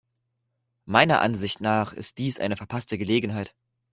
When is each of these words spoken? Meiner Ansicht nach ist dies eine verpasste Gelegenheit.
Meiner 0.85 1.21
Ansicht 1.21 1.61
nach 1.61 1.93
ist 1.93 2.17
dies 2.17 2.39
eine 2.39 2.57
verpasste 2.57 2.97
Gelegenheit. 2.97 3.53